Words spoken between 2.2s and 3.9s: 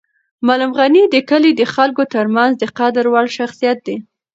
منځ د قدر وړ شخصیت